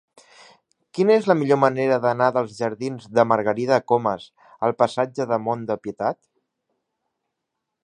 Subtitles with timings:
[0.99, 4.27] Quina és la millor manera d'anar dels jardins de Margarida Comas
[4.69, 6.21] al passatge del Mont de Pietat?